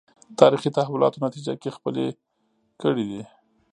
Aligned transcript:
تاریخي 0.39 0.69
تحولاتو 0.77 1.21
نتیجه 1.25 1.53
کې 1.61 1.69
خپلې 1.77 2.05
کړې 2.81 3.03
دي 3.09 3.23